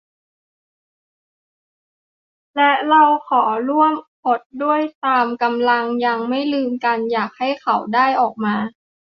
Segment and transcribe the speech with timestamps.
[2.55, 3.93] และเราขอร่วม
[4.25, 8.55] อดด้วยตามกำลัง ยังไม่ลืมกัน อยากให้เขาได้ออกมา